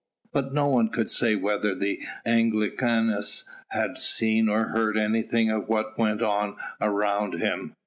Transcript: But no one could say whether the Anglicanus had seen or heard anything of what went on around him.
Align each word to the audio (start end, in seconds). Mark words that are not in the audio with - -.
But 0.33 0.51
no 0.51 0.65
one 0.67 0.89
could 0.89 1.11
say 1.11 1.35
whether 1.35 1.75
the 1.75 2.01
Anglicanus 2.25 3.47
had 3.67 3.99
seen 3.99 4.49
or 4.49 4.69
heard 4.69 4.97
anything 4.97 5.51
of 5.51 5.69
what 5.69 5.95
went 5.95 6.23
on 6.23 6.55
around 6.81 7.33
him. 7.35 7.75